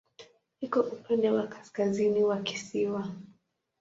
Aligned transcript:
Iko 0.65 0.79
upande 0.93 1.29
wa 1.35 1.45
kaskazini 1.47 2.21
wa 2.23 2.37
kisiwa. 2.45 3.03